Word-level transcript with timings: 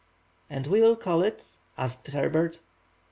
"And 0.49 0.65
we 0.65 0.81
will 0.81 0.95
call 0.95 1.21
it—" 1.21 1.57
asked 1.77 2.07
Herbert. 2.07 2.61